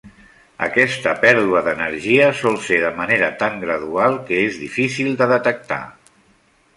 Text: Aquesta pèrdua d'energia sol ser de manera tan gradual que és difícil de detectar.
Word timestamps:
Aquesta 0.67 1.11
pèrdua 1.25 1.59
d'energia 1.67 2.31
sol 2.39 2.57
ser 2.69 2.79
de 2.85 2.91
manera 3.01 3.29
tan 3.43 3.59
gradual 3.65 4.17
que 4.31 4.41
és 4.47 4.57
difícil 4.65 5.13
de 5.21 5.29
detectar. 5.37 5.83